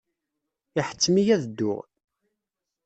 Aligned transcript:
Iḥettem-iyi 0.79 1.31
ad 1.35 1.41
dduɣ. 1.47 1.79